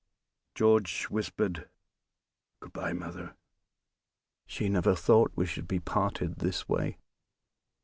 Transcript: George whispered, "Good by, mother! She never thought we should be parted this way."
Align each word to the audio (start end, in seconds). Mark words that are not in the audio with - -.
George 0.55 1.03
whispered, 1.11 1.69
"Good 2.59 2.73
by, 2.73 2.91
mother! 2.91 3.35
She 4.47 4.67
never 4.67 4.95
thought 4.95 5.31
we 5.35 5.45
should 5.45 5.67
be 5.67 5.79
parted 5.79 6.37
this 6.37 6.67
way." 6.67 6.97